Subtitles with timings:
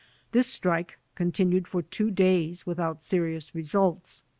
[0.31, 4.23] This strike continued for two days without serious results.